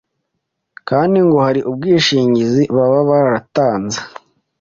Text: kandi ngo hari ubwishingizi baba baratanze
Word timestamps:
kandi 0.89 1.17
ngo 1.25 1.37
hari 1.45 1.59
ubwishingizi 1.69 2.61
baba 2.75 2.99
baratanze 3.09 3.99